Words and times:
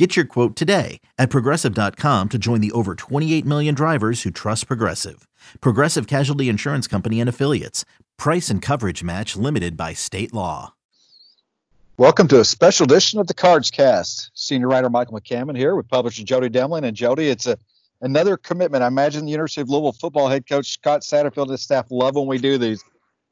Get 0.00 0.16
your 0.16 0.24
quote 0.24 0.56
today 0.56 1.02
at 1.18 1.28
progressive.com 1.28 2.28
to 2.30 2.38
join 2.38 2.62
the 2.62 2.72
over 2.72 2.94
28 2.94 3.44
million 3.44 3.74
drivers 3.74 4.22
who 4.22 4.30
trust 4.30 4.66
Progressive. 4.66 5.28
Progressive 5.60 6.06
Casualty 6.06 6.48
Insurance 6.48 6.86
Company 6.86 7.20
and 7.20 7.28
Affiliates. 7.28 7.84
Price 8.16 8.48
and 8.48 8.62
coverage 8.62 9.04
match 9.04 9.36
limited 9.36 9.76
by 9.76 9.92
state 9.92 10.32
law. 10.32 10.72
Welcome 11.98 12.28
to 12.28 12.40
a 12.40 12.46
special 12.46 12.84
edition 12.84 13.20
of 13.20 13.26
the 13.26 13.34
Cards 13.34 13.70
Cast. 13.70 14.30
Senior 14.32 14.68
writer 14.68 14.88
Michael 14.88 15.20
McCammon 15.20 15.54
here 15.54 15.76
with 15.76 15.86
publisher 15.86 16.24
Jody 16.24 16.48
Demling. 16.48 16.86
And 16.86 16.96
Jody, 16.96 17.28
it's 17.28 17.46
a 17.46 17.58
another 18.00 18.38
commitment. 18.38 18.82
I 18.82 18.86
imagine 18.86 19.26
the 19.26 19.32
University 19.32 19.60
of 19.60 19.68
Louisville 19.68 19.92
football 19.92 20.28
head 20.28 20.48
coach 20.48 20.72
Scott 20.72 21.02
Satterfield 21.02 21.42
and 21.42 21.50
his 21.50 21.60
staff 21.60 21.90
love 21.90 22.14
when 22.14 22.26
we 22.26 22.38
do 22.38 22.56
these 22.56 22.82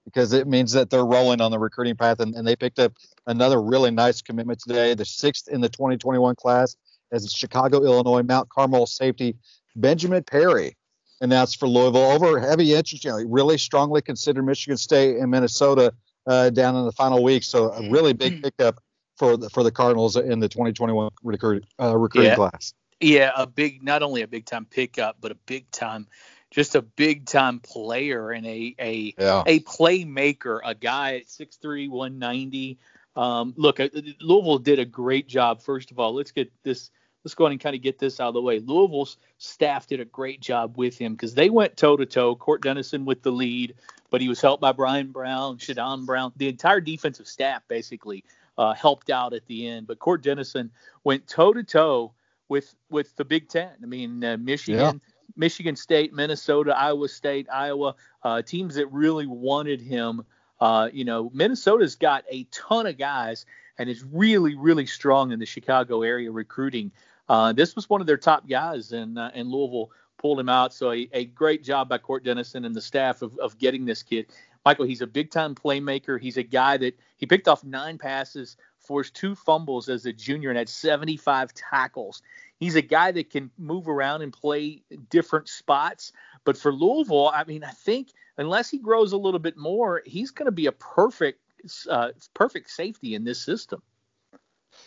because 0.04 0.34
it 0.34 0.46
means 0.46 0.72
that 0.72 0.90
they're 0.90 1.06
rolling 1.06 1.40
on 1.40 1.50
the 1.50 1.58
recruiting 1.58 1.96
path. 1.96 2.20
And, 2.20 2.34
and 2.34 2.46
they 2.46 2.56
picked 2.56 2.78
up 2.78 2.92
another 3.28 3.62
really 3.62 3.92
nice 3.92 4.20
commitment 4.20 4.58
today, 4.58 4.94
the 4.94 5.04
sixth 5.04 5.48
in 5.48 5.60
the 5.60 5.68
2021 5.68 6.34
class 6.34 6.76
as 7.12 7.30
Chicago, 7.32 7.84
Illinois, 7.84 8.22
Mount 8.22 8.48
Carmel 8.48 8.86
safety 8.86 9.36
Benjamin 9.76 10.24
Perry 10.24 10.76
announced 11.20 11.60
for 11.60 11.68
Louisville 11.68 12.10
over 12.10 12.40
heavy 12.40 12.74
interest. 12.74 13.04
You 13.04 13.10
know, 13.10 13.24
really 13.28 13.58
strongly 13.58 14.02
considered 14.02 14.42
Michigan 14.42 14.76
State 14.76 15.18
and 15.18 15.30
Minnesota 15.30 15.92
uh, 16.26 16.50
down 16.50 16.74
in 16.74 16.84
the 16.84 16.92
final 16.92 17.22
week. 17.22 17.44
So 17.44 17.70
a 17.70 17.88
really 17.90 18.12
big 18.12 18.42
pickup 18.42 18.80
for 19.16 19.36
the, 19.36 19.50
for 19.50 19.62
the 19.62 19.70
Cardinals 19.70 20.16
in 20.16 20.40
the 20.40 20.48
2021 20.48 21.10
recruit, 21.22 21.64
uh, 21.80 21.96
recruiting 21.96 22.30
yeah. 22.30 22.36
class. 22.36 22.74
Yeah, 23.00 23.30
a 23.36 23.46
big, 23.46 23.82
not 23.82 24.02
only 24.02 24.22
a 24.22 24.28
big 24.28 24.44
time 24.44 24.64
pickup, 24.64 25.18
but 25.20 25.30
a 25.30 25.36
big 25.36 25.70
time 25.70 26.08
just 26.50 26.74
a 26.74 26.82
big 26.82 27.26
time 27.26 27.60
player 27.60 28.30
and 28.30 28.46
a 28.46 28.74
a 28.78 29.14
yeah. 29.18 29.42
a 29.46 29.60
playmaker, 29.60 30.60
a 30.64 30.74
guy 30.74 31.16
at 31.16 31.26
6'3", 31.26 31.90
190. 31.90 32.78
Um, 33.18 33.52
look, 33.56 33.80
uh, 33.80 33.88
Louisville 34.20 34.58
did 34.58 34.78
a 34.78 34.84
great 34.84 35.26
job. 35.26 35.60
First 35.60 35.90
of 35.90 35.98
all, 35.98 36.14
let's 36.14 36.30
get 36.30 36.52
this. 36.62 36.90
Let's 37.24 37.34
go 37.34 37.44
ahead 37.44 37.52
and 37.52 37.60
kind 37.60 37.74
of 37.74 37.82
get 37.82 37.98
this 37.98 38.20
out 38.20 38.28
of 38.28 38.34
the 38.34 38.40
way. 38.40 38.60
Louisville's 38.60 39.16
staff 39.38 39.88
did 39.88 39.98
a 39.98 40.04
great 40.04 40.40
job 40.40 40.78
with 40.78 40.96
him 40.96 41.14
because 41.14 41.34
they 41.34 41.50
went 41.50 41.76
toe 41.76 41.96
to 41.96 42.06
toe. 42.06 42.36
Cort 42.36 42.62
Dennison 42.62 43.04
with 43.04 43.22
the 43.22 43.32
lead, 43.32 43.74
but 44.10 44.20
he 44.20 44.28
was 44.28 44.40
helped 44.40 44.60
by 44.60 44.70
Bryan 44.70 45.10
Brown, 45.10 45.58
Shadon 45.58 46.06
Brown. 46.06 46.32
The 46.36 46.48
entire 46.48 46.80
defensive 46.80 47.26
staff 47.26 47.62
basically 47.66 48.24
uh, 48.56 48.72
helped 48.72 49.10
out 49.10 49.34
at 49.34 49.44
the 49.46 49.66
end. 49.66 49.88
But 49.88 49.98
Cort 49.98 50.22
Dennison 50.22 50.70
went 51.02 51.26
toe 51.26 51.52
to 51.52 51.64
toe 51.64 52.12
with 52.48 52.72
with 52.88 53.16
the 53.16 53.24
Big 53.24 53.48
Ten. 53.48 53.70
I 53.82 53.86
mean, 53.86 54.22
uh, 54.22 54.36
Michigan. 54.36 54.80
Yeah 54.80 54.92
Michigan 55.36 55.76
State, 55.76 56.12
Minnesota, 56.12 56.76
Iowa 56.76 57.08
State, 57.08 57.46
Iowa, 57.50 57.94
uh, 58.24 58.42
teams 58.42 58.74
that 58.74 58.88
really 58.88 59.26
wanted 59.26 59.80
him. 59.80 60.24
Uh, 60.60 60.88
you 60.92 61.04
know, 61.04 61.30
Minnesota's 61.32 61.94
got 61.94 62.24
a 62.28 62.44
ton 62.44 62.86
of 62.86 62.98
guys 62.98 63.46
and 63.78 63.88
is 63.88 64.04
really, 64.04 64.54
really 64.54 64.86
strong 64.86 65.32
in 65.32 65.38
the 65.38 65.46
Chicago 65.46 66.02
area 66.02 66.30
recruiting. 66.30 66.90
Uh, 67.28 67.52
this 67.52 67.76
was 67.76 67.88
one 67.88 68.00
of 68.00 68.06
their 68.06 68.16
top 68.16 68.48
guys, 68.48 68.92
and 68.92 69.18
uh, 69.18 69.30
and 69.34 69.50
Louisville 69.50 69.90
pulled 70.16 70.40
him 70.40 70.48
out. 70.48 70.72
So 70.74 70.92
a, 70.92 71.08
a, 71.12 71.26
great 71.26 71.62
job 71.62 71.88
by 71.88 71.98
Cort 71.98 72.24
Dennison 72.24 72.64
and 72.64 72.74
the 72.74 72.80
staff 72.80 73.22
of, 73.22 73.38
of 73.38 73.56
getting 73.58 73.84
this 73.84 74.02
kid. 74.02 74.26
Michael, 74.64 74.86
he's 74.86 75.00
a 75.00 75.06
big 75.06 75.30
time 75.30 75.54
playmaker. 75.54 76.20
He's 76.20 76.36
a 76.36 76.42
guy 76.42 76.76
that 76.78 76.98
he 77.16 77.26
picked 77.26 77.46
off 77.46 77.62
nine 77.62 77.98
passes, 77.98 78.56
forced 78.78 79.14
two 79.14 79.34
fumbles 79.34 79.88
as 79.88 80.06
a 80.06 80.12
junior, 80.12 80.50
and 80.50 80.58
had 80.58 80.68
75 80.68 81.54
tackles. 81.54 82.22
He's 82.58 82.74
a 82.74 82.82
guy 82.82 83.12
that 83.12 83.30
can 83.30 83.50
move 83.56 83.88
around 83.88 84.22
and 84.22 84.32
play 84.32 84.82
different 85.10 85.48
spots. 85.48 86.12
But 86.44 86.56
for 86.56 86.72
Louisville, 86.72 87.28
I 87.28 87.44
mean, 87.44 87.64
I 87.64 87.70
think 87.70 88.08
unless 88.36 88.68
he 88.68 88.78
grows 88.78 89.12
a 89.12 89.16
little 89.16 89.40
bit 89.40 89.56
more, 89.56 90.02
he's 90.04 90.30
going 90.30 90.46
to 90.46 90.52
be 90.52 90.66
a 90.66 90.72
perfect, 90.72 91.40
uh, 91.88 92.10
perfect 92.34 92.70
safety 92.70 93.14
in 93.14 93.24
this 93.24 93.40
system. 93.40 93.82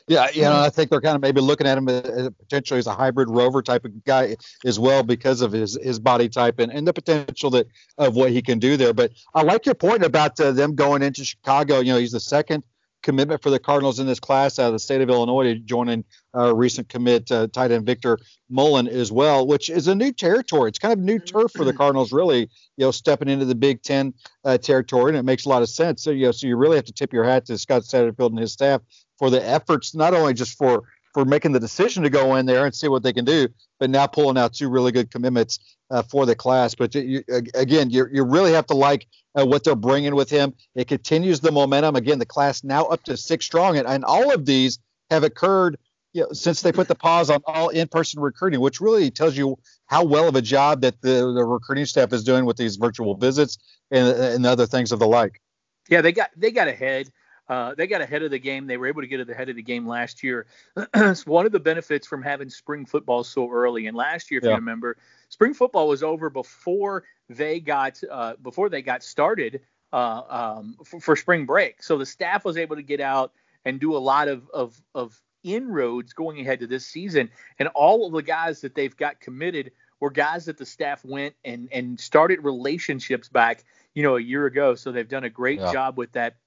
Yeah, 0.08 0.30
you 0.34 0.44
know, 0.44 0.59
I 0.59 0.70
think 0.70 0.90
they're 0.90 1.02
kind 1.02 1.16
of 1.16 1.22
maybe 1.22 1.42
looking 1.42 1.68
at 1.68 1.78
him 1.78 1.88
as 1.90 2.30
potentially 2.40 2.80
as 2.80 2.88
a 2.88 2.94
hybrid 2.94 3.30
rover 3.30 3.62
type 3.62 3.86
of 3.86 4.03
guy 4.03 4.36
as 4.66 4.80
well 4.80 5.03
because 5.03 5.42
of 5.42 5.52
his 5.52 5.78
his 5.82 6.00
body 6.00 6.30
type 6.30 6.59
and, 6.59 6.72
and 6.72 6.88
the 6.88 6.94
potential 6.94 7.50
that 7.52 7.68
of 7.98 8.16
what 8.16 8.32
he 8.32 8.42
can 8.42 8.59
do 8.59 8.78
there. 8.78 8.94
But 8.94 9.12
I 9.34 9.44
like 9.44 9.66
your 9.66 9.76
point 9.76 10.03
about 10.03 10.40
uh, 10.40 10.52
them 10.52 10.76
going 10.76 11.02
into 11.02 11.24
Chicago. 11.24 11.80
You 11.80 11.94
know, 11.94 12.00
he's 12.00 12.12
the 12.12 12.20
second 12.20 12.64
commitment 13.02 13.42
for 13.42 13.50
the 13.50 13.60
Cardinals 13.60 14.00
in 14.00 14.08
this 14.08 14.20
class 14.20 14.60
out 14.60 14.68
of 14.68 14.74
the 14.74 14.80
state 14.80 15.02
of 15.02 15.10
Illinois, 15.10 15.56
joining 15.56 16.04
uh, 16.36 16.56
recent 16.56 16.90
commit 16.90 17.32
uh, 17.32 17.48
tight 17.48 17.72
end 17.72 17.86
Victor 17.86 18.18
Mullen 18.50 18.88
as 18.88 19.12
well, 19.12 19.46
which 19.48 19.70
is 19.70 19.88
a 19.88 19.96
new 19.96 20.12
territory. 20.12 20.70
It's 20.70 20.80
kind 20.80 20.94
of 20.94 21.00
new 21.00 21.20
turf 21.20 21.52
for 21.52 21.66
the 21.66 21.74
Cardinals, 21.74 22.12
really, 22.12 22.42
you 22.42 22.86
know, 22.86 22.92
stepping 22.92 23.30
into 23.30 23.46
the 23.46 23.56
Big 23.56 23.82
Ten 23.82 24.14
uh, 24.46 24.58
territory, 24.58 25.10
and 25.10 25.18
it 25.18 25.24
makes 25.24 25.46
a 25.46 25.50
lot 25.50 25.62
of 25.62 25.70
sense. 25.70 26.04
So, 26.04 26.12
you 26.12 26.26
know, 26.26 26.32
so 26.32 26.48
you 26.48 26.56
really 26.56 26.76
have 26.76 26.86
to 26.86 26.94
tip 26.94 27.14
your 27.14 27.24
hat 27.24 27.46
to 27.46 27.58
Scott 27.58 27.84
Satterfield 27.84 28.30
and 28.30 28.40
his 28.40 28.54
staff 28.54 28.82
for 29.18 29.30
the 29.30 29.46
efforts, 29.46 29.94
not 29.96 30.14
only 30.14 30.34
just 30.34 30.58
for 30.58 30.84
for 31.14 31.26
making 31.26 31.52
the 31.52 31.60
decision 31.60 32.04
to 32.04 32.10
go 32.10 32.36
in 32.36 32.46
there 32.46 32.66
and 32.66 32.74
see 32.74 32.88
what 32.88 33.04
they 33.04 33.14
can 33.14 33.26
do, 33.26 33.48
but 33.80 33.90
now 33.90 34.08
pulling 34.08 34.38
out 34.38 34.54
two 34.54 34.70
really 34.70 34.92
good 34.92 35.12
commitments 35.12 35.60
uh, 35.90 36.02
for 36.04 36.26
the 36.26 36.36
class. 36.36 36.76
But 36.76 36.96
you, 36.96 37.24
again, 37.54 37.90
you 37.90 38.08
you 38.12 38.24
really 38.24 38.54
have 38.54 38.68
to 38.68 38.76
like 38.76 39.08
uh, 39.36 39.46
what 39.46 39.64
they're 39.64 39.76
bringing 39.76 40.16
with 40.16 40.30
him. 40.30 40.54
It 40.76 40.88
continues 40.88 41.40
the 41.40 41.52
momentum. 41.52 41.96
Again, 41.96 42.20
the 42.20 42.26
class 42.26 42.64
now 42.64 42.86
up 42.86 43.04
to 43.04 43.18
six 43.18 43.46
strong, 43.46 43.78
and, 43.78 43.88
and 43.88 44.06
all 44.06 44.34
of 44.34 44.46
these 44.46 44.80
have 45.10 45.24
occurred 45.24 45.78
you 46.14 46.24
know, 46.24 46.30
since 46.34 46.62
they 46.62 46.72
put 46.72 46.88
the 46.88 46.96
pause 46.96 47.30
on 47.30 47.42
all 47.46 47.70
in-person 47.70 48.22
recruiting, 48.22 48.60
which 48.60 48.82
really 48.82 49.10
tells 49.12 49.38
you 49.38 49.58
how 49.86 50.04
well 50.04 50.28
of 50.28 50.36
a 50.36 50.42
job 50.42 50.82
that 50.82 51.02
the, 51.02 51.32
the 51.34 51.44
recruiting 51.44 51.86
staff 51.86 52.12
is 52.12 52.24
doing 52.24 52.46
with 52.46 52.58
these 52.58 52.76
virtual 52.76 53.16
visits 53.16 53.58
and, 53.92 54.08
and 54.18 54.46
other 54.46 54.66
things 54.66 54.92
of 54.92 55.00
the 55.00 55.08
like. 55.08 55.42
Yeah, 55.90 56.02
they 56.02 56.12
got 56.12 56.30
they 56.36 56.52
got 56.52 56.68
ahead. 56.68 57.10
Uh, 57.52 57.76
they 57.76 57.86
got 57.86 58.00
ahead 58.00 58.24
of 58.24 58.32
the 58.32 58.40
game. 58.40 58.66
They 58.66 58.78
were 58.78 58.88
able 58.88 59.02
to 59.02 59.08
get 59.08 59.30
ahead 59.30 59.50
of 59.50 59.58
the 59.58 59.62
game 59.62 59.86
last 59.86 60.24
year. 60.24 60.46
it's 60.96 61.26
one 61.26 61.46
of 61.46 61.52
the 61.52 61.60
benefits 61.60 62.08
from 62.08 62.24
having 62.24 62.50
spring 62.50 62.86
football 62.86 63.26
so 63.26 63.52
early. 63.52 63.88
And 63.88 63.98
last 63.98 64.32
year, 64.32 64.38
if 64.38 64.46
yeah. 64.46 64.52
you 64.52 64.56
remember, 64.56 64.96
spring 65.28 65.54
football 65.54 65.90
was 65.90 66.02
over 66.02 66.30
before 66.30 67.04
they 67.28 67.60
got 67.60 68.02
uh, 68.10 68.36
before 68.42 68.70
they 68.70 68.82
got 68.82 69.04
started 69.04 69.60
uh, 69.92 70.22
um, 70.30 70.78
for, 70.86 71.02
for, 71.02 71.16
spring 71.18 71.46
break. 71.46 71.84
So 71.84 71.98
the 71.98 72.06
staff 72.06 72.46
was 72.46 72.56
able 72.56 72.78
to 72.78 72.84
get 72.84 73.02
out 73.02 73.34
and 73.66 73.82
do 73.82 73.98
a 73.98 74.00
lot 74.00 74.30
of, 74.30 74.50
of 74.54 74.82
of 74.96 75.22
inroads 75.44 76.14
going 76.14 76.40
ahead 76.40 76.62
to 76.62 76.68
this 76.68 76.86
season. 76.86 77.30
And 77.60 77.68
all 77.76 78.08
of 78.08 78.14
the 78.14 78.24
guys 78.24 78.62
that 78.62 78.76
they've 78.76 78.96
got 78.96 79.20
committed 79.20 79.74
were 80.00 80.10
guys 80.10 80.46
that 80.46 80.58
the 80.58 80.66
staff 80.66 81.04
went 81.04 81.36
and 81.44 81.68
and 81.74 82.00
started 82.00 82.46
relationships 82.46 83.28
back, 83.28 83.66
you 83.94 84.04
know, 84.04 84.16
a 84.16 84.22
year 84.22 84.46
ago. 84.46 84.76
So 84.76 84.94
they've 84.94 85.06
done 85.06 85.26
a 85.26 85.30
great 85.30 85.60
yeah. 85.60 85.74
job 85.74 85.98
with 85.98 86.14
that 86.14 86.38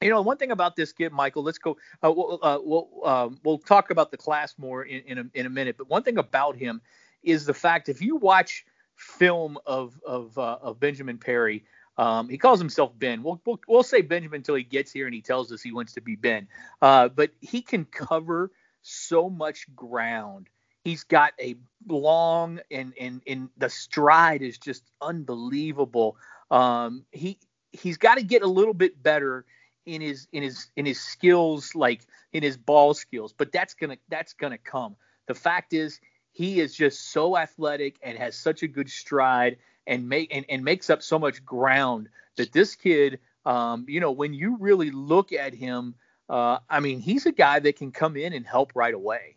you 0.00 0.10
know, 0.10 0.20
one 0.20 0.36
thing 0.36 0.50
about 0.50 0.76
this 0.76 0.92
kid, 0.92 1.12
Michael. 1.12 1.42
Let's 1.42 1.58
go. 1.58 1.76
Uh, 2.02 2.12
we'll 2.12 2.38
uh, 2.42 2.58
we'll, 2.62 2.88
um, 3.04 3.38
we'll 3.44 3.58
talk 3.58 3.90
about 3.90 4.10
the 4.10 4.16
class 4.16 4.54
more 4.58 4.84
in 4.84 5.02
in 5.02 5.18
a, 5.18 5.24
in 5.34 5.46
a, 5.46 5.50
minute. 5.50 5.76
But 5.78 5.88
one 5.88 6.02
thing 6.02 6.18
about 6.18 6.56
him 6.56 6.80
is 7.22 7.46
the 7.46 7.54
fact 7.54 7.88
if 7.88 8.02
you 8.02 8.16
watch 8.16 8.64
film 8.96 9.58
of 9.66 9.98
of 10.06 10.36
uh, 10.38 10.58
of 10.60 10.78
Benjamin 10.80 11.18
Perry, 11.18 11.64
um, 11.98 12.28
he 12.28 12.36
calls 12.36 12.58
himself 12.58 12.92
Ben. 12.98 13.22
We'll, 13.22 13.40
we'll, 13.46 13.60
we'll 13.66 13.82
say 13.82 14.02
Benjamin 14.02 14.38
until 14.38 14.54
he 14.54 14.64
gets 14.64 14.92
here 14.92 15.06
and 15.06 15.14
he 15.14 15.22
tells 15.22 15.50
us 15.50 15.62
he 15.62 15.72
wants 15.72 15.94
to 15.94 16.00
be 16.00 16.16
Ben. 16.16 16.46
Uh, 16.82 17.08
but 17.08 17.30
he 17.40 17.62
can 17.62 17.84
cover 17.86 18.50
so 18.82 19.30
much 19.30 19.66
ground. 19.74 20.48
He's 20.84 21.04
got 21.04 21.32
a 21.40 21.56
long 21.88 22.60
and 22.70 22.92
and 23.00 23.22
and 23.26 23.48
the 23.56 23.70
stride 23.70 24.42
is 24.42 24.58
just 24.58 24.84
unbelievable. 25.00 26.16
Um, 26.50 27.04
he 27.12 27.38
he's 27.72 27.96
got 27.96 28.18
to 28.18 28.24
get 28.24 28.42
a 28.42 28.46
little 28.46 28.74
bit 28.74 29.02
better 29.02 29.44
in 29.86 30.00
his 30.00 30.28
in 30.32 30.42
his 30.42 30.68
in 30.76 30.84
his 30.84 31.00
skills 31.00 31.74
like 31.74 32.02
in 32.32 32.42
his 32.42 32.56
ball 32.56 32.92
skills 32.92 33.32
but 33.32 33.52
that's 33.52 33.74
gonna 33.74 33.96
that's 34.08 34.34
gonna 34.34 34.58
come. 34.58 34.96
The 35.26 35.34
fact 35.34 35.72
is 35.72 36.00
he 36.32 36.60
is 36.60 36.74
just 36.74 37.12
so 37.12 37.36
athletic 37.36 37.96
and 38.02 38.18
has 38.18 38.36
such 38.36 38.62
a 38.62 38.68
good 38.68 38.90
stride 38.90 39.56
and 39.86 40.08
make 40.08 40.34
and, 40.34 40.44
and 40.48 40.64
makes 40.64 40.90
up 40.90 41.02
so 41.02 41.18
much 41.18 41.44
ground 41.44 42.08
that 42.36 42.52
this 42.52 42.74
kid 42.74 43.20
um, 43.46 43.86
you 43.88 44.00
know 44.00 44.12
when 44.12 44.34
you 44.34 44.56
really 44.60 44.90
look 44.90 45.32
at 45.32 45.54
him 45.54 45.94
uh, 46.28 46.58
i 46.68 46.80
mean 46.80 47.00
he's 47.00 47.26
a 47.26 47.32
guy 47.32 47.58
that 47.58 47.76
can 47.76 47.90
come 47.90 48.16
in 48.16 48.32
and 48.32 48.46
help 48.46 48.72
right 48.74 48.94
away 48.94 49.35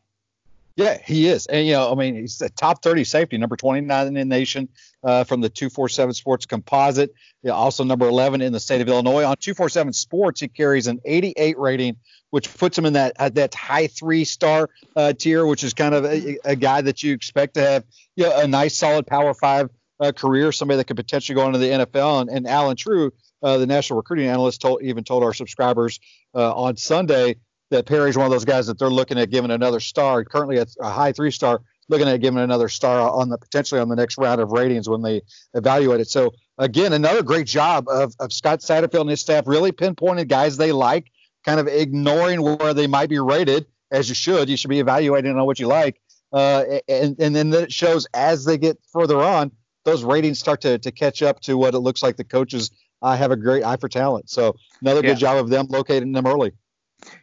yeah, 0.79 0.97
he 1.05 1.27
is. 1.27 1.45
And, 1.45 1.67
you 1.67 1.73
know, 1.73 1.91
I 1.91 1.95
mean, 1.95 2.15
he's 2.15 2.41
a 2.41 2.47
top 2.47 2.81
30 2.81 3.03
safety, 3.03 3.37
number 3.37 3.57
29 3.57 4.07
in 4.07 4.13
the 4.13 4.23
nation 4.23 4.69
uh, 5.03 5.25
from 5.25 5.41
the 5.41 5.49
247 5.49 6.13
Sports 6.13 6.45
Composite. 6.45 7.13
Also 7.51 7.83
number 7.83 8.07
11 8.07 8.41
in 8.41 8.53
the 8.53 8.61
state 8.61 8.79
of 8.79 8.87
Illinois. 8.87 9.25
On 9.25 9.35
247 9.35 9.91
Sports, 9.91 10.39
he 10.39 10.47
carries 10.47 10.87
an 10.87 11.01
88 11.03 11.59
rating, 11.59 11.97
which 12.29 12.57
puts 12.57 12.77
him 12.77 12.85
in 12.85 12.93
that 12.93 13.11
uh, 13.19 13.27
that 13.27 13.53
high 13.53 13.87
three 13.87 14.23
star 14.23 14.69
uh, 14.95 15.11
tier, 15.11 15.45
which 15.45 15.65
is 15.65 15.73
kind 15.73 15.93
of 15.93 16.05
a, 16.05 16.37
a, 16.45 16.55
guy 16.55 16.79
that 16.79 17.03
you 17.03 17.13
expect 17.13 17.55
to 17.55 17.61
have 17.61 17.83
you 18.15 18.23
know, 18.23 18.39
a 18.39 18.47
nice, 18.47 18.77
solid 18.77 19.05
Power 19.05 19.33
Five 19.33 19.69
uh, 19.99 20.13
career, 20.13 20.53
somebody 20.53 20.77
that 20.77 20.85
could 20.85 20.97
potentially 20.97 21.35
go 21.35 21.45
into 21.45 21.59
the 21.59 21.67
NFL. 21.67 22.21
And, 22.21 22.29
and 22.29 22.47
Allen 22.47 22.77
Trieu, 22.77 23.11
uh, 23.43 23.57
the 23.57 23.67
national 23.67 23.97
recruiting 23.97 24.27
analyst, 24.27 24.61
told 24.61 24.81
even 24.81 25.03
told 25.03 25.23
our 25.23 25.33
subscribers 25.33 25.99
uh, 26.33 26.53
on 26.53 26.77
Sunday 26.77 27.35
that 27.69 27.85
Perry's 27.85 28.17
one 28.17 28.25
of 28.25 28.31
those 28.31 28.45
guys 28.45 28.67
that 28.67 28.79
they're 28.79 28.89
looking 28.89 29.19
at 29.19 29.29
giving 29.29 29.51
another 29.51 29.79
star. 29.79 30.23
Currently, 30.23 30.59
at 30.59 30.69
a 30.79 30.89
high 30.89 31.11
three 31.11 31.31
star, 31.31 31.61
looking 31.87 32.07
at 32.07 32.17
giving 32.17 32.39
another 32.39 32.69
star 32.69 33.09
on 33.09 33.29
the 33.29 33.37
potentially 33.37 33.81
on 33.81 33.89
the 33.89 33.95
next 33.95 34.17
round 34.17 34.39
of 34.41 34.51
ratings 34.51 34.87
when 34.87 35.01
they 35.01 35.21
evaluate 35.53 35.99
it. 35.99 36.07
So 36.07 36.33
again, 36.57 36.93
another 36.93 37.23
great 37.23 37.47
job 37.47 37.87
of, 37.89 38.13
of 38.19 38.31
Scott 38.31 38.59
Satterfield 38.59 39.01
and 39.01 39.09
his 39.09 39.21
staff 39.21 39.45
really 39.47 39.71
pinpointed 39.71 40.29
guys 40.29 40.57
they 40.57 40.71
like, 40.71 41.11
kind 41.45 41.59
of 41.59 41.67
ignoring 41.67 42.41
where 42.41 42.73
they 42.73 42.87
might 42.87 43.09
be 43.09 43.19
rated 43.19 43.65
as 43.91 44.09
you 44.09 44.15
should. 44.15 44.49
You 44.49 44.57
should 44.57 44.69
be 44.69 44.79
evaluating 44.79 45.35
on 45.35 45.45
what 45.45 45.59
you 45.59 45.67
like. 45.67 45.99
Uh, 46.31 46.63
and, 46.87 47.19
and 47.19 47.35
then 47.35 47.51
it 47.53 47.73
shows 47.73 48.07
as 48.13 48.45
they 48.45 48.57
get 48.57 48.77
further 48.91 49.19
on, 49.19 49.51
those 49.83 50.03
ratings 50.03 50.39
start 50.39 50.61
to, 50.61 50.77
to 50.77 50.91
catch 50.91 51.23
up 51.23 51.39
to 51.41 51.57
what 51.57 51.73
it 51.73 51.79
looks 51.79 52.03
like 52.03 52.17
the 52.17 52.23
coaches 52.23 52.69
uh, 53.01 53.15
have 53.15 53.31
a 53.31 53.35
great 53.35 53.63
eye 53.63 53.77
for 53.77 53.89
talent. 53.89 54.29
So 54.29 54.55
another 54.81 55.01
yeah. 55.01 55.13
good 55.13 55.17
job 55.17 55.37
of 55.37 55.49
them 55.49 55.67
locating 55.69 56.11
them 56.11 56.27
early. 56.27 56.51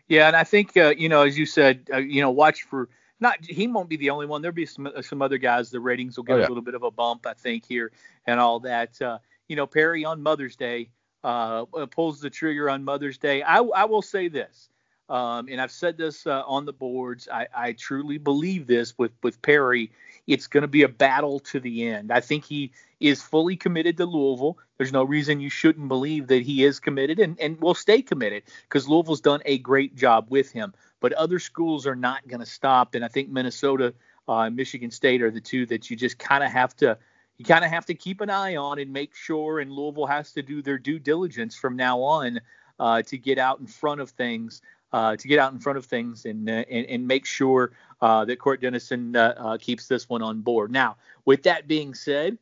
Yeah, 0.09 0.29
and 0.29 0.37
I 0.37 0.45
think 0.45 0.77
uh, 0.77 0.95
you 0.97 1.09
know, 1.09 1.23
as 1.23 1.39
you 1.39 1.47
said, 1.47 1.89
uh, 1.93 1.99
you 1.99 2.21
know, 2.21 2.31
watch 2.31 2.63
for 2.63 2.89
not 3.21 3.45
he 3.45 3.67
won't 3.67 3.89
be 3.89 3.97
the 3.97 4.11
only 4.11 4.27
one. 4.27 4.43
There'll 4.43 4.55
be 4.55 4.67
some 4.67 4.87
uh, 4.87 5.03
some 5.03 5.23
other 5.23 5.39
guys. 5.39 5.71
The 5.71 5.81
ratings 5.81 6.17
will 6.17 6.25
get 6.25 6.35
oh, 6.35 6.39
yeah. 6.39 6.47
a 6.47 6.49
little 6.49 6.63
bit 6.63 6.75
of 6.75 6.83
a 6.83 6.91
bump, 6.91 7.27
I 7.27 7.35
think, 7.35 7.67
here 7.67 7.93
and 8.27 8.39
all 8.39 8.61
that. 8.61 9.01
Uh, 9.01 9.19
you 9.49 9.57
know, 9.57 9.67
Perry 9.67 10.05
on 10.05 10.23
Mother's 10.23 10.57
Day 10.57 10.91
uh, 11.25 11.65
uh, 11.75 11.87
pulls 11.87 12.21
the 12.21 12.31
trigger 12.31 12.71
on 12.71 12.85
Mother's 12.85 13.19
Day. 13.19 13.43
I, 13.43 13.59
I 13.59 13.85
will 13.85 14.03
say 14.03 14.29
this, 14.29 14.69
um, 15.09 15.49
and 15.51 15.61
I've 15.61 15.73
said 15.73 15.97
this 15.97 16.27
uh, 16.27 16.43
on 16.47 16.67
the 16.67 16.73
boards. 16.73 17.29
I, 17.33 17.49
I 17.55 17.73
truly 17.73 18.19
believe 18.19 18.67
this 18.67 18.97
with 18.99 19.13
with 19.23 19.41
Perry. 19.43 19.91
It's 20.27 20.47
going 20.47 20.63
to 20.63 20.69
be 20.69 20.83
a 20.83 20.89
battle 20.89 21.41
to 21.41 21.61
the 21.61 21.89
end. 21.89 22.13
I 22.13 22.21
think 22.21 22.45
he 22.45 22.73
is 23.01 23.23
fully 23.23 23.57
committed 23.57 23.97
to 23.97 24.07
Louisville. 24.07 24.59
There's 24.79 24.93
no 24.93 25.05
reason 25.05 25.41
you 25.41 25.51
shouldn't 25.51 25.89
believe 25.89 26.27
that 26.27 26.43
he 26.43 26.65
is 26.65 26.81
committed 26.81 27.19
and, 27.19 27.39
and 27.41 27.61
will 27.61 27.75
stay 27.75 28.03
committed 28.03 28.43
because 28.63 28.89
Louisville's 28.89 29.21
done 29.21 29.41
a 29.47 29.59
great 29.59 29.97
job 29.97 30.27
with 30.29 30.53
him 30.53 30.75
but 31.01 31.13
other 31.13 31.39
schools 31.39 31.87
are 31.87 31.97
not 31.97 32.27
going 32.27 32.41
to 32.41 32.47
stop. 32.47 32.95
And 32.95 33.05
I 33.05 33.09
think 33.09 33.29
Minnesota 33.29 33.95
uh, 34.29 34.41
and 34.41 34.57
Michigan 34.57 34.91
State 34.91 35.23
are 35.23 35.31
the 35.31 35.41
two 35.41 35.67
that 35.67 35.91
you 35.91 35.97
just 35.97 36.19
kind 36.19 36.43
of 36.43 36.51
have 36.51 36.75
to 36.77 36.99
you 37.39 37.45
kind 37.45 37.65
of 37.65 37.71
have 37.71 37.85
to 37.87 37.95
keep 37.95 38.23
an 38.23 38.31
eye 38.31 38.57
on 38.57 38.79
and 38.79 38.93
make 38.93 39.15
sure. 39.15 39.61
And 39.61 39.71
Louisville 39.71 40.07
has 40.07 40.33
to 40.33 40.43
do 40.43 40.63
their 40.63 40.79
due 40.79 40.99
diligence 40.99 41.55
from 41.55 41.77
now 41.77 42.01
on 42.01 42.41
uh, 42.81 43.03
to 43.03 43.19
get 43.19 43.39
out 43.39 43.61
in 43.61 43.67
front 43.67 44.01
of 44.01 44.11
things. 44.11 44.63
Uh, 44.93 45.17
to 45.17 45.29
get 45.29 45.39
out 45.39 45.53
in 45.53 45.59
front 45.59 45.77
of 45.77 45.85
things 45.85 46.25
and 46.25 46.49
uh, 46.49 46.65
and, 46.71 46.87
and, 46.87 47.07
make 47.07 47.27
sure 47.27 47.73
uh, 48.01 48.25
that 48.25 48.39
Cort 48.39 48.61
Dennison 48.61 49.15
uh, 49.15 49.35
uh, 49.37 49.59
keeps 49.59 49.89
this 49.89 50.09
one 50.09 50.23
on 50.23 50.41
board. 50.41 50.71
Now, 50.71 50.97
with 51.25 51.43
that 51.43 51.67
being 51.67 51.93
said, 51.93 52.39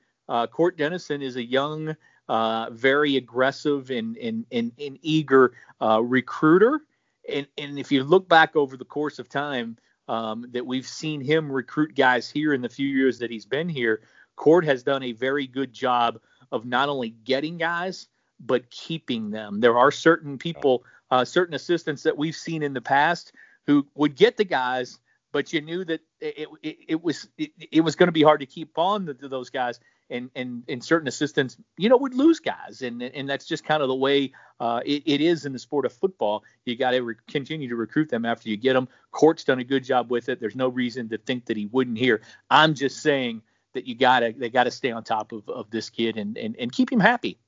Cort 0.51 0.77
Dennison 0.77 1.23
is 1.23 1.37
a 1.37 1.43
young, 1.43 1.97
very 2.29 3.17
aggressive 3.17 3.91
and 3.91 4.17
and, 4.17 4.47
and, 4.51 4.73
and 4.79 4.99
eager 5.03 5.53
recruiter 5.81 6.81
and 7.29 7.47
and 7.59 7.79
if 7.79 7.91
you 7.91 8.05
look 8.05 8.29
back 8.29 8.57
over 8.57 8.77
the 8.77 8.85
course 8.85 9.19
of 9.19 9.29
time 9.29 9.77
um, 10.09 10.47
that 10.51 10.67
we've 10.67 10.87
seen 10.87 11.21
him 11.21 11.51
recruit 11.51 11.95
guys 11.95 12.31
here 12.31 12.53
in 12.53 12.61
the 12.61 12.69
few 12.69 12.89
years 12.89 13.19
that 13.19 13.31
he's 13.31 13.47
been 13.47 13.69
here, 13.69 14.03
Cort 14.37 14.65
has 14.65 14.83
done 14.83 15.03
a 15.03 15.13
very 15.13 15.47
good 15.47 15.73
job 15.73 16.21
of 16.53 16.67
not 16.67 16.89
only 16.89 17.11
getting 17.25 17.57
guys 17.57 18.09
but 18.41 18.69
keeping 18.71 19.31
them. 19.31 19.61
There 19.61 19.79
are 19.79 19.91
certain 19.91 20.37
people, 20.37 20.85
uh, 21.11 21.25
certain 21.25 21.55
assistants 21.55 22.03
that 22.03 22.19
we've 22.19 22.35
seen 22.35 22.63
in 22.63 22.75
the 22.75 22.81
past 22.81 23.33
who 23.67 23.87
would 23.95 24.17
get 24.17 24.37
the 24.37 24.45
guys, 24.45 24.99
but 25.35 25.53
you 25.53 25.61
knew 25.61 25.85
that 25.85 26.01
it, 26.21 26.49
it, 26.63 26.77
it 26.87 27.03
was 27.03 27.29
it, 27.37 27.51
it 27.73 27.81
was 27.81 27.97
going 27.97 28.07
to 28.07 28.13
be 28.13 28.23
hard 28.23 28.39
to 28.39 28.47
keep 28.47 28.79
on 28.79 29.05
the, 29.05 29.15
those 29.15 29.51
guys 29.51 29.81
and 30.09 30.31
and 30.37 30.63
and 30.69 30.83
certain 30.83 31.09
assistants, 31.09 31.57
you 31.77 31.89
know, 31.89 31.97
would 31.97 32.15
lose 32.15 32.39
guys, 32.39 32.83
and 32.83 33.03
and 33.03 33.29
that's 33.29 33.45
just 33.45 33.65
kind 33.65 33.83
of 33.83 33.89
the 33.89 33.97
way 33.97 34.31
uh, 34.61 34.81
it, 34.87 35.03
it 35.05 35.21
is 35.21 35.45
in 35.45 35.53
the 35.53 35.59
sport 35.59 35.87
of 35.87 35.93
football. 35.93 36.45
You 36.67 36.77
got 36.77 36.93
to 36.93 37.01
re- 37.01 37.17
continue 37.29 37.69
to 37.69 37.75
recruit 37.75 38.11
them 38.11 38.25
after 38.25 38.49
you 38.49 38.57
get 38.57 38.75
them. 38.75 38.87
Cort's 39.11 39.43
done 39.43 39.59
a 39.59 39.65
good 39.65 39.83
job 39.83 40.09
with 40.09 40.29
it. 40.29 40.39
There's 40.39 40.55
no 40.55 40.69
reason 40.69 41.09
to 41.09 41.19
think 41.19 41.47
that 41.47 41.57
he 41.57 41.67
wouldn't 41.67 41.99
here. 41.99 42.21
I'm 42.49 42.75
just 42.75 43.03
saying 43.03 43.43
that 43.73 43.89
you 43.89 43.97
gotta 43.97 44.33
they 44.39 44.51
gotta 44.51 44.71
stay 44.71 44.93
on 44.93 45.03
top 45.03 45.33
of, 45.33 45.49
of 45.49 45.69
this 45.69 45.91
kid 45.91 46.17
and, 46.17 46.39
and 46.39 46.55
and 46.61 46.71
keep 46.71 46.93
him 46.93 47.01
happy. 47.01 47.39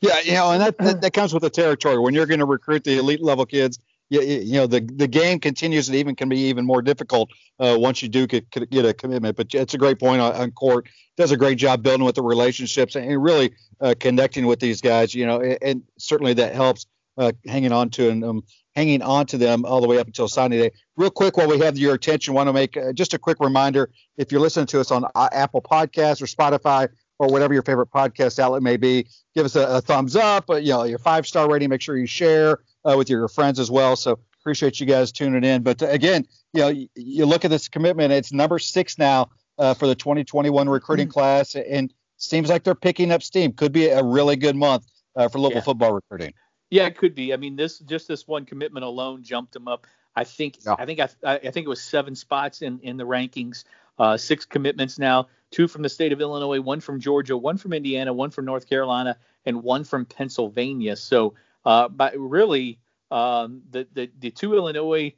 Yeah, 0.00 0.20
you 0.20 0.34
know, 0.34 0.52
and 0.52 0.62
that, 0.62 0.78
that, 0.78 1.00
that 1.00 1.12
comes 1.12 1.34
with 1.34 1.42
the 1.42 1.50
territory. 1.50 1.98
When 1.98 2.14
you're 2.14 2.26
going 2.26 2.40
to 2.40 2.46
recruit 2.46 2.84
the 2.84 2.98
elite 2.98 3.22
level 3.22 3.46
kids, 3.46 3.78
you, 4.12 4.20
you 4.20 4.52
know 4.54 4.66
the 4.66 4.80
the 4.80 5.08
game 5.08 5.40
continues 5.40 5.88
and 5.88 5.96
even 5.96 6.14
can 6.14 6.28
be 6.28 6.38
even 6.38 6.66
more 6.66 6.82
difficult 6.82 7.30
uh, 7.58 7.76
once 7.78 8.02
you 8.02 8.08
do 8.08 8.26
get, 8.26 8.48
get 8.50 8.84
a 8.84 8.92
commitment. 8.92 9.36
But 9.36 9.54
it's 9.54 9.72
a 9.72 9.78
great 9.78 9.98
point 9.98 10.20
on, 10.20 10.32
on, 10.34 10.50
court. 10.50 10.88
Does 11.16 11.32
a 11.32 11.36
great 11.36 11.58
job 11.58 11.82
building 11.82 12.04
with 12.04 12.14
the 12.14 12.22
relationships 12.22 12.94
and 12.94 13.22
really 13.22 13.54
uh, 13.80 13.94
connecting 13.98 14.46
with 14.46 14.60
these 14.60 14.80
guys. 14.80 15.14
You 15.14 15.26
know, 15.26 15.40
and, 15.40 15.58
and 15.62 15.82
certainly 15.98 16.34
that 16.34 16.54
helps 16.54 16.86
uh, 17.16 17.32
hanging 17.46 17.72
on 17.72 17.88
to 17.90 18.10
and 18.10 18.24
um, 18.24 18.42
hanging 18.76 19.02
on 19.02 19.26
to 19.26 19.38
them 19.38 19.64
all 19.64 19.80
the 19.80 19.88
way 19.88 19.98
up 19.98 20.06
until 20.06 20.28
signing 20.28 20.60
day. 20.60 20.70
Real 20.96 21.10
quick, 21.10 21.38
while 21.38 21.48
we 21.48 21.58
have 21.60 21.78
your 21.78 21.94
attention, 21.94 22.34
want 22.34 22.48
to 22.48 22.52
make 22.52 22.76
uh, 22.76 22.92
just 22.92 23.14
a 23.14 23.18
quick 23.18 23.38
reminder: 23.40 23.90
if 24.18 24.30
you're 24.30 24.42
listening 24.42 24.66
to 24.66 24.80
us 24.80 24.90
on 24.90 25.06
uh, 25.14 25.28
Apple 25.32 25.62
Podcasts 25.62 26.20
or 26.20 26.26
Spotify 26.26 26.88
or 27.22 27.28
whatever 27.28 27.54
your 27.54 27.62
favorite 27.62 27.88
podcast 27.90 28.40
outlet 28.40 28.62
may 28.62 28.76
be, 28.76 29.06
give 29.34 29.44
us 29.44 29.54
a, 29.54 29.76
a 29.76 29.80
thumbs 29.80 30.16
up. 30.16 30.50
Uh, 30.50 30.56
you 30.56 30.72
know, 30.72 30.82
your 30.82 30.98
five 30.98 31.24
star 31.26 31.48
rating. 31.48 31.68
Make 31.68 31.80
sure 31.80 31.96
you 31.96 32.06
share 32.06 32.58
uh, 32.84 32.96
with 32.96 33.08
your 33.08 33.28
friends 33.28 33.60
as 33.60 33.70
well. 33.70 33.94
So 33.94 34.18
appreciate 34.40 34.80
you 34.80 34.86
guys 34.86 35.12
tuning 35.12 35.44
in. 35.44 35.62
But 35.62 35.82
uh, 35.82 35.86
again, 35.86 36.26
you 36.52 36.60
know, 36.60 36.68
you, 36.68 36.88
you 36.96 37.24
look 37.24 37.44
at 37.44 37.50
this 37.50 37.68
commitment; 37.68 38.12
it's 38.12 38.32
number 38.32 38.58
six 38.58 38.98
now 38.98 39.30
uh, 39.56 39.72
for 39.74 39.86
the 39.86 39.94
2021 39.94 40.68
recruiting 40.68 41.06
mm-hmm. 41.06 41.12
class, 41.12 41.54
and 41.54 41.94
seems 42.16 42.50
like 42.50 42.64
they're 42.64 42.74
picking 42.74 43.12
up 43.12 43.22
steam. 43.22 43.52
Could 43.52 43.72
be 43.72 43.86
a 43.86 44.02
really 44.02 44.34
good 44.34 44.56
month 44.56 44.86
uh, 45.14 45.28
for 45.28 45.38
local 45.38 45.58
yeah. 45.58 45.62
football 45.62 45.92
recruiting. 45.92 46.34
Yeah, 46.70 46.86
it 46.86 46.98
could 46.98 47.14
be. 47.14 47.32
I 47.32 47.36
mean, 47.36 47.54
this 47.54 47.78
just 47.78 48.08
this 48.08 48.26
one 48.26 48.46
commitment 48.46 48.84
alone 48.84 49.22
jumped 49.22 49.52
them 49.52 49.68
up. 49.68 49.86
I 50.16 50.24
think 50.24 50.58
yeah. 50.66 50.74
I 50.76 50.86
think 50.86 50.98
I, 50.98 51.08
I 51.24 51.38
think 51.38 51.66
it 51.66 51.68
was 51.68 51.82
seven 51.82 52.16
spots 52.16 52.62
in 52.62 52.80
in 52.80 52.96
the 52.96 53.06
rankings. 53.06 53.62
Uh, 53.98 54.16
six 54.16 54.44
commitments 54.44 54.98
now, 54.98 55.28
two 55.52 55.68
from 55.68 55.82
the 55.82 55.88
state 55.88 56.12
of 56.12 56.20
Illinois, 56.20 56.60
one 56.60 56.80
from 56.80 56.98
Georgia, 56.98 57.36
one 57.36 57.58
from 57.58 57.72
Indiana, 57.72 58.12
one 58.12 58.30
from 58.30 58.46
North 58.46 58.68
Carolina, 58.68 59.16
and 59.46 59.62
one 59.62 59.84
from 59.84 60.06
Pennsylvania. 60.06 60.96
So 60.96 61.34
uh, 61.64 61.88
but 61.88 62.14
really, 62.16 62.78
um, 63.10 63.62
the, 63.70 63.86
the 63.92 64.10
the 64.18 64.30
two 64.30 64.54
Illinois, 64.54 65.14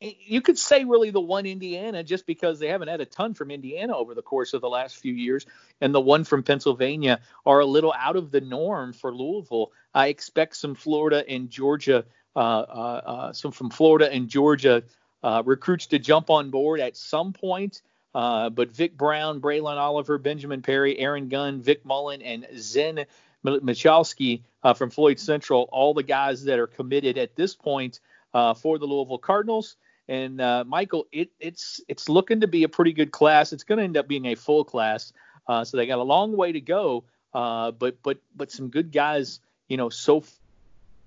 you 0.00 0.40
could 0.40 0.58
say 0.58 0.84
really 0.84 1.10
the 1.10 1.20
one 1.20 1.46
Indiana, 1.46 2.04
just 2.04 2.26
because 2.26 2.58
they 2.58 2.68
haven't 2.68 2.88
had 2.88 3.00
a 3.00 3.06
ton 3.06 3.34
from 3.34 3.50
Indiana 3.50 3.96
over 3.96 4.14
the 4.14 4.22
course 4.22 4.54
of 4.54 4.60
the 4.60 4.68
last 4.68 4.96
few 4.96 5.12
years, 5.12 5.46
and 5.80 5.94
the 5.94 6.00
one 6.00 6.24
from 6.24 6.42
Pennsylvania 6.42 7.20
are 7.44 7.60
a 7.60 7.66
little 7.66 7.94
out 7.96 8.16
of 8.16 8.30
the 8.30 8.40
norm 8.40 8.92
for 8.92 9.14
Louisville. 9.14 9.72
I 9.94 10.08
expect 10.08 10.56
some 10.56 10.74
Florida 10.74 11.24
and 11.28 11.50
Georgia, 11.50 12.04
uh, 12.36 12.38
uh, 12.38 13.02
uh 13.06 13.32
some 13.32 13.52
from 13.52 13.70
Florida 13.70 14.10
and 14.12 14.28
Georgia 14.28 14.84
uh, 15.22 15.42
recruits 15.44 15.86
to 15.88 15.98
jump 15.98 16.30
on 16.30 16.50
board 16.50 16.80
at 16.80 16.96
some 16.96 17.32
point. 17.32 17.82
Uh, 18.14 18.50
but 18.50 18.72
Vic 18.72 18.96
Brown, 18.96 19.40
Braylon 19.40 19.76
Oliver, 19.76 20.18
Benjamin 20.18 20.62
Perry, 20.62 20.98
Aaron 20.98 21.28
Gunn, 21.28 21.60
Vic 21.60 21.84
Mullen, 21.84 22.22
and 22.22 22.46
Zen 22.56 23.04
Michalski 23.44 24.42
uh, 24.62 24.74
from 24.74 24.90
Floyd 24.90 25.18
Central, 25.18 25.68
all 25.70 25.94
the 25.94 26.02
guys 26.02 26.44
that 26.44 26.58
are 26.58 26.66
committed 26.66 27.18
at 27.18 27.36
this 27.36 27.54
point 27.54 28.00
uh, 28.34 28.54
for 28.54 28.78
the 28.78 28.86
Louisville 28.86 29.18
Cardinals. 29.18 29.76
And 30.08 30.40
uh, 30.40 30.64
Michael, 30.66 31.06
it, 31.12 31.30
it's 31.38 31.82
it's 31.86 32.08
looking 32.08 32.40
to 32.40 32.46
be 32.46 32.64
a 32.64 32.68
pretty 32.68 32.92
good 32.92 33.12
class. 33.12 33.52
It's 33.52 33.64
going 33.64 33.78
to 33.78 33.84
end 33.84 33.96
up 33.96 34.08
being 34.08 34.26
a 34.26 34.34
full 34.34 34.64
class, 34.64 35.12
uh, 35.46 35.64
so 35.64 35.76
they 35.76 35.86
got 35.86 35.98
a 35.98 36.02
long 36.02 36.34
way 36.34 36.52
to 36.52 36.60
go. 36.60 37.04
But 37.32 38.02
but 38.02 38.18
but 38.34 38.50
some 38.50 38.70
good 38.70 38.90
guys, 38.90 39.40
you 39.68 39.76
know, 39.76 39.90
so 39.90 40.24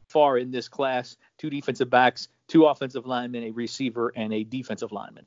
far 0.08 0.38
in 0.38 0.52
this 0.52 0.68
class: 0.68 1.18
two 1.40 1.50
defensive 1.50 1.90
backs, 1.90 2.28
two 2.48 2.68
offensive 2.68 3.08
linemen, 3.08 3.44
a 3.46 3.52
receiver, 3.52 4.14
and 4.16 4.32
a 4.32 4.44
defensive 4.44 4.92
lineman 4.92 5.26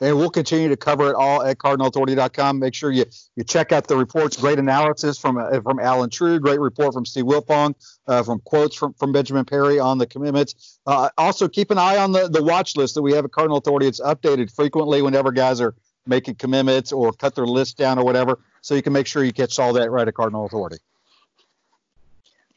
and 0.00 0.16
we'll 0.16 0.30
continue 0.30 0.68
to 0.68 0.76
cover 0.76 1.10
it 1.10 1.14
all 1.14 1.42
at 1.42 1.58
cardinalauthority.com. 1.58 2.58
Make 2.58 2.74
sure 2.74 2.90
you 2.90 3.04
you 3.36 3.44
check 3.44 3.72
out 3.72 3.86
the 3.88 3.96
reports. 3.96 4.36
Great 4.36 4.58
analysis 4.58 5.18
from 5.18 5.38
uh, 5.38 5.60
from 5.60 5.78
Allen 5.80 6.10
Trieu. 6.10 6.38
Great 6.38 6.60
report 6.60 6.94
from 6.94 7.04
Steve 7.04 7.24
Wiltfong. 7.24 7.74
Uh, 8.06 8.22
from 8.22 8.40
quotes 8.40 8.76
from, 8.76 8.94
from 8.94 9.12
Benjamin 9.12 9.44
Perry 9.44 9.78
on 9.78 9.98
the 9.98 10.06
commitments. 10.06 10.78
Uh, 10.86 11.08
also, 11.18 11.48
keep 11.48 11.70
an 11.70 11.78
eye 11.78 11.96
on 11.96 12.12
the, 12.12 12.28
the 12.28 12.42
watch 12.42 12.76
list 12.76 12.94
that 12.94 13.02
we 13.02 13.12
have 13.12 13.24
at 13.24 13.32
Cardinal 13.32 13.58
Authority. 13.58 13.86
It's 13.86 14.00
updated 14.00 14.54
frequently 14.54 15.02
whenever 15.02 15.32
guys 15.32 15.60
are 15.60 15.74
making 16.06 16.36
commitments 16.36 16.92
or 16.92 17.12
cut 17.12 17.34
their 17.34 17.46
list 17.46 17.76
down 17.76 17.98
or 17.98 18.04
whatever. 18.04 18.38
So 18.62 18.74
you 18.74 18.82
can 18.82 18.92
make 18.92 19.06
sure 19.06 19.22
you 19.22 19.32
catch 19.32 19.58
all 19.58 19.74
that 19.74 19.90
right 19.90 20.08
at 20.08 20.14
Cardinal 20.14 20.46
Authority. 20.46 20.78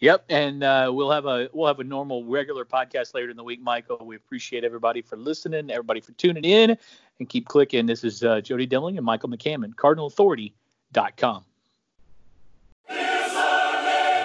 Yep, 0.01 0.25
and 0.29 0.63
uh, 0.63 0.89
we'll 0.91 1.11
have 1.11 1.27
a 1.27 1.47
we'll 1.53 1.67
have 1.67 1.79
a 1.79 1.83
normal 1.83 2.25
regular 2.25 2.65
podcast 2.65 3.13
later 3.13 3.29
in 3.29 3.37
the 3.37 3.43
week, 3.43 3.61
Michael. 3.61 4.03
We 4.03 4.15
appreciate 4.15 4.63
everybody 4.63 5.03
for 5.03 5.15
listening, 5.15 5.69
everybody 5.69 6.01
for 6.01 6.11
tuning 6.13 6.43
in, 6.43 6.75
and 7.19 7.29
keep 7.29 7.47
clicking. 7.47 7.85
This 7.85 8.03
is 8.03 8.23
uh, 8.23 8.41
Jody 8.41 8.65
Demling 8.65 8.97
and 8.97 9.05
Michael 9.05 9.29
McCammon, 9.29 9.75
CardinalAuthority.com. 9.75 11.45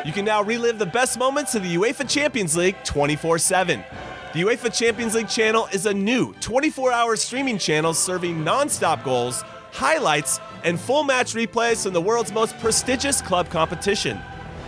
You 0.07 0.13
can 0.13 0.25
now 0.25 0.43
relive 0.43 0.79
the 0.79 0.87
best 0.87 1.19
moments 1.19 1.55
of 1.55 1.63
the 1.63 1.77
UEFA 1.77 2.09
Champions 2.09 2.57
League 2.57 2.77
24/7. 2.85 3.85
The 4.33 4.43
UEFA 4.43 4.75
Champions 4.75 5.15
League 5.15 5.29
channel 5.29 5.69
is 5.75 5.85
a 5.85 5.93
new 5.93 6.33
24-hour 6.35 7.17
streaming 7.17 7.59
channel 7.59 7.93
serving 7.93 8.43
non-stop 8.43 9.05
goals, 9.05 9.43
highlights 9.73 10.41
and 10.65 10.81
full 10.81 11.05
match 11.05 11.35
replays 11.35 11.83
from 11.83 11.93
the 11.93 12.01
world's 12.01 12.33
most 12.33 12.57
prestigious 12.61 13.21
club 13.21 13.51
competition. 13.51 14.19